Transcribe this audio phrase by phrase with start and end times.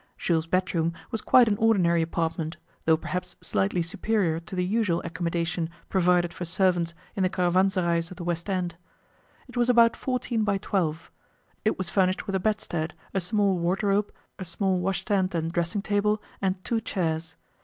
[0.17, 5.69] Jules' bedroom was quite an ordinary apartment, though perhaps slightly superior to the usual accommodation
[5.89, 8.73] provided for servants in the caravanserais of the West End.
[9.47, 11.11] It was about fourteen by twelve.
[11.63, 16.19] It was furnished with a bedstead, a small wardrobe, a small washstand and dressing table,
[16.41, 17.35] and two chairs.